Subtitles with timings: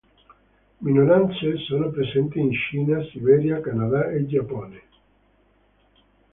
[0.79, 4.81] Minoranze sono presenti in Cina, Siberia, Canada e Giappone.